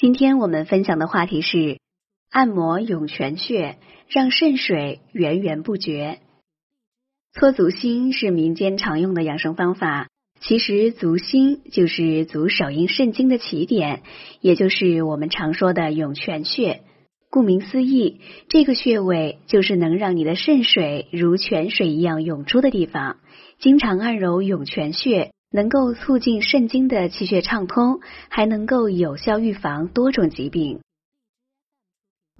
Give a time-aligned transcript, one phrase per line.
[0.00, 1.78] 今天我们分享的话题是
[2.30, 3.76] 按摩涌泉穴，
[4.08, 6.20] 让肾水源源不绝。
[7.34, 10.08] 搓足心是民间常用的养生方法，
[10.40, 14.00] 其实足心就是足少阴肾经的起点，
[14.40, 16.80] 也就是我们常说的涌泉穴。
[17.28, 23.18] 顾名思义，这个穴位就是能让你的肾水如泉水一样涌出的地方。
[23.58, 25.32] 经常按揉涌泉穴。
[25.50, 30.80] 能够促进肾经的气血畅通，还能够有效预防多种疾病。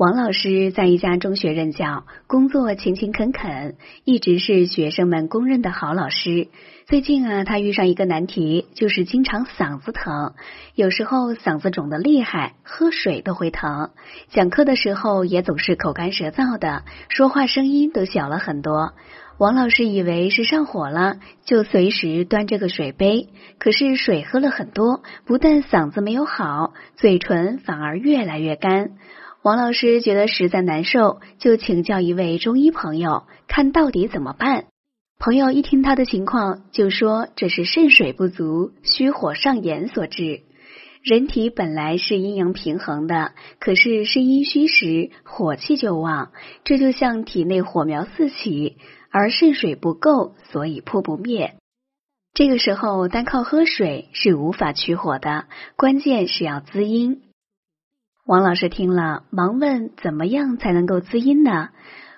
[0.00, 6.48] 王老师在一家中学任教，工作勤勤恳恳，一直是学生们公认的好老师。
[6.86, 10.32] 最近啊，他遇上一个难题，就是经常嗓子疼，
[10.74, 13.90] 有时候嗓子肿得厉害，喝水都会疼。
[14.30, 18.94] 讲课的时候也总是口干舌燥的，说话声音都小了很多。
[19.36, 23.28] 王老师以为是上火了，就随时端着个水杯。
[23.58, 28.92] 可是水喝了很多，不但嗓子没有好，嘴唇反而越来越干。
[29.42, 34.66] 王老师觉得实在难受，就请教一位中医朋友，看到底怎么办。
[35.18, 40.42] 朋友一听他的情况，就说这是肾水不足、虚火上炎所致。
[41.02, 46.32] 人体本来是阴阳平衡的，可是肾阴虚时，火气就旺，
[46.64, 48.76] 这就像体内火苗四起。
[49.10, 51.54] 而肾水不够，所以扑不灭。
[52.34, 57.22] 这个时候，单靠喝水是无法取火的，关键是要滋阴。
[58.30, 61.70] 王老师听了，忙问：“怎么样才能够滋阴呢？”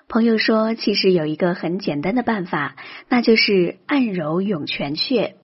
[0.07, 2.75] 朋友说：“其实有一个很简单的办法，
[3.09, 5.37] 那就是按揉涌泉穴。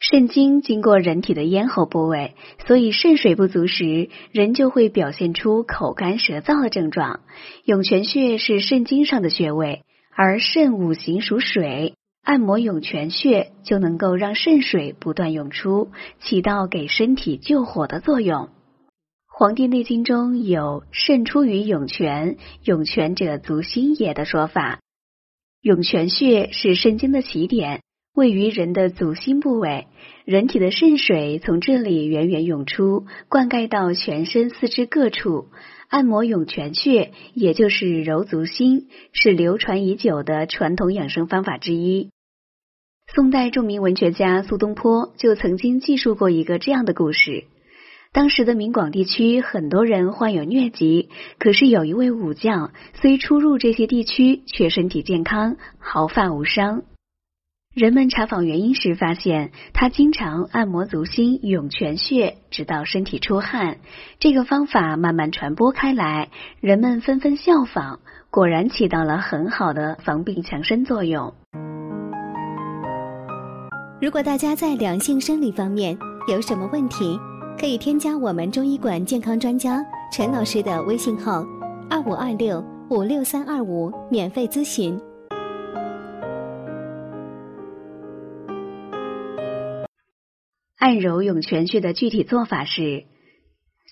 [0.00, 2.36] 肾经经过人体的咽喉部位，
[2.66, 7.20] 所以肾水不足时，人就会表现出口干舌燥的症状。
[7.66, 9.82] 涌泉穴是肾经上的穴位。”
[10.16, 11.92] 而肾五行属水，
[12.24, 18.46] 按摩涌泉穴就能够让肾水不断涌出，起到给身体救火的作用。
[19.38, 24.80] 《黄帝内经》中有“肾出于涌泉，涌泉者足心也”的说法。
[25.60, 27.82] 涌泉穴是肾经的起点，
[28.16, 29.86] 位于人的足心部位，
[30.24, 35.46] 人体的肾水从这里源源涌出，灌溉到全身四肢各处。
[35.86, 42.10] 按摩涌泉穴，也就是揉足心，是流传已久的传统养生方法之一。
[43.14, 47.44] 宋代著名文学家苏东坡就曾经记述过一个这样的故事：
[48.12, 56.82] 当时的闽广地区很多人患有疟疾，可是有一位武将，虽出入这些地区，却身体健康，毫发无伤。
[57.74, 63.78] 人们查访原因时发现，他经常按摩足心涌泉穴，直到身体出汗。
[64.18, 66.30] 这个方法慢慢传播开来，
[66.60, 71.34] 人们纷纷效仿，果然起到了很好的防病强身作用。
[74.00, 75.96] 如果大家在良性生理方面
[76.26, 77.18] 有什么问题，
[77.58, 81.44] 可以添加我们中医馆健康专家陈老师的微信号：
[81.90, 84.96] 二五二六五六三二五，免费咨询。
[90.76, 93.02] 按揉涌泉穴的具体做法是：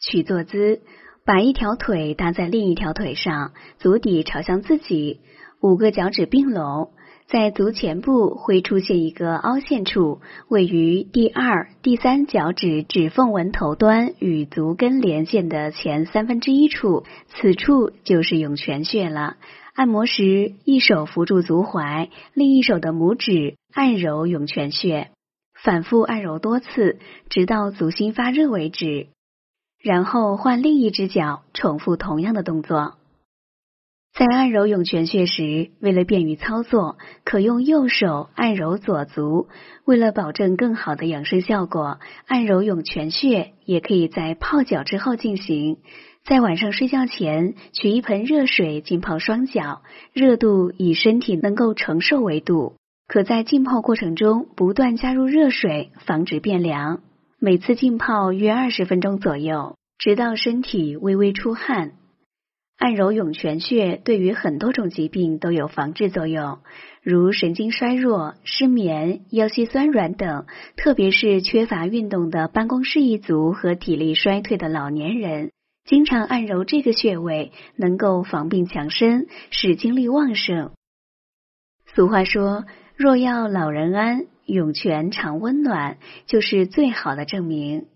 [0.01, 0.83] 取坐姿，
[1.25, 5.23] 把一条腿搭在另一条腿上，足底朝向自己，
[5.61, 6.93] 五个脚趾并拢，
[7.29, 19.37] 在足前部会出现一个凹陷处，位于第二、第三脚趾指缝纹头端与足跟连线的前三分之一处，此处就是涌泉穴了。
[19.75, 25.11] 按摩时，一手扶住足踝，另一手的拇指按揉涌泉穴。
[25.61, 26.99] 反复按揉多次，
[27.29, 29.09] 直到足心发热为止。
[29.83, 32.95] 然后换另一只脚，重复同样的动作。
[34.17, 39.49] 在按揉涌泉穴时，为了便于操作，可用右手按揉左足。
[39.85, 45.77] 为了保证更好的养生效果，按揉涌泉穴也可以在泡脚之后进行。
[46.25, 49.83] 在晚上睡觉前，取一盆热水浸泡双脚，
[50.15, 52.77] 热度以身体能够承受为度。
[53.07, 57.01] 可在浸泡过程中不断加入热水，防止变凉。
[57.39, 61.93] 每次浸泡约二十分钟左右，直到身体微微出汗。
[62.77, 66.59] 按揉涌泉穴对于很多种疾病都有防治作用，
[67.03, 70.47] 如神经衰弱、失眠、腰膝酸软等。
[70.77, 75.53] 特别是缺乏运动的办公室一族和体力衰退的老年人，
[75.85, 80.73] 经常按揉这个穴位，能够防病强身，使精力旺盛。
[81.95, 82.65] 俗话说。
[82.99, 87.89] 若要老人安，涌泉常温暖，就是最好的证明。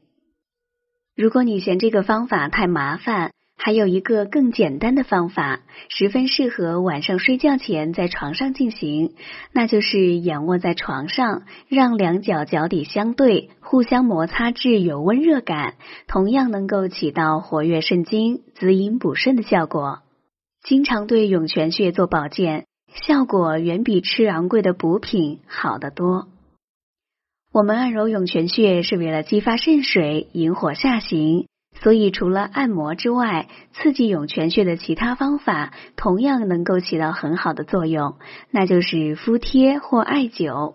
[1.17, 5.61] 如果你嫌这个方法太麻烦，还有一个更简单的方法，
[5.91, 9.13] 十分适合晚上睡觉前在床上进行，
[9.53, 15.75] 那就是仰卧在床上，让两脚脚底相对，互相摩擦至有温热感，
[16.07, 19.99] 同样能够起到活跃肾经、滋阴补肾的效果。
[20.65, 22.65] 经常对涌泉穴做保健，
[22.95, 26.29] 效果远比吃昂贵的补品好得多。
[27.53, 31.50] 我们按揉涌泉穴是为了激发肾水，引火下行。
[31.79, 38.17] 所以，除了按摩之外，刺激涌泉穴的其他方法同样能够起到很好的作用，
[38.51, 40.75] 那就是敷贴或艾灸。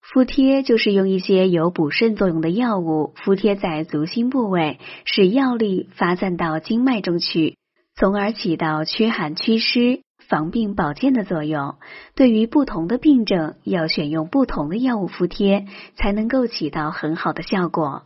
[0.00, 7.56] 敷贴就是用一些有补肾作用的药物敷贴在足心部位，使药力发散到经脉中去，
[7.94, 11.76] 从而起到驱寒祛湿、防病保健的作用。
[12.16, 18.02] 对于不同的病症，要选用不同的药物敷贴，才能够起到很好的效果。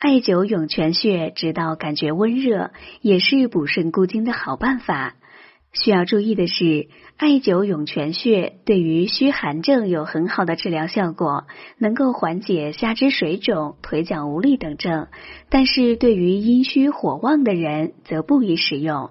[0.00, 2.70] 艾灸涌泉穴，直到感觉温热，
[3.02, 5.16] 也是补肾固精的好办法。
[5.74, 6.88] 需要注意的是，
[7.18, 11.44] 艾灸涌泉穴对于虚寒症有很好的治疗效果，
[11.76, 15.08] 能够缓解下肢水肿、腿脚无力等症。
[15.50, 19.10] 但是对于阴虚火旺的人，则不宜使用。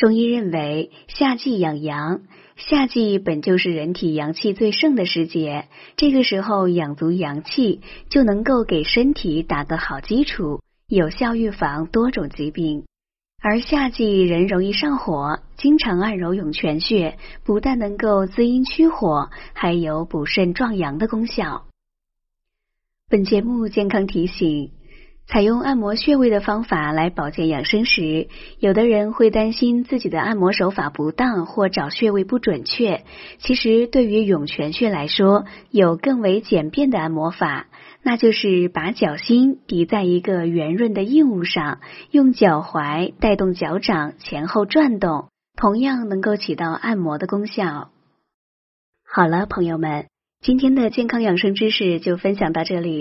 [0.00, 2.22] 中医认为，夏季养阳。
[2.56, 12.84] 夏季本就是人体阳气最盛的时节，这个时候养足阳气，就能够给身体打个好基础，有效预防多种疾病。
[13.42, 21.66] 而夏季人容易上火，经常按揉涌泉穴，不但能够滋阴驱火，还有补肾壮阳的功效。
[23.10, 24.70] 本节目健康提醒。
[25.30, 28.26] 采用按摩穴位的方法来保健养生时，
[28.58, 33.04] 有的人会担心自己的按摩手法不当或找穴位不准确。
[33.38, 37.68] 其实，对于涌泉穴来说，有更为简便的按摩法，
[38.02, 41.78] 那就是把脚心抵在一个圆润的硬物上，
[42.10, 47.92] 用脚踝带动脚掌前后转动，同样能够起到按摩的功效。
[49.06, 50.06] 好了，朋友们，
[50.40, 52.98] 今天的健康养生知识就分享到这里。